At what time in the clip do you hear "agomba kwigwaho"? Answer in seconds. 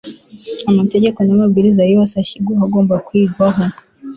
2.67-3.63